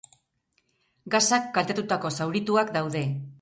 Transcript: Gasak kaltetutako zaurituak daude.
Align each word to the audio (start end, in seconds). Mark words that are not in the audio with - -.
Gasak 1.15 1.45
kaltetutako 1.59 2.13
zaurituak 2.19 2.73
daude. 2.81 3.05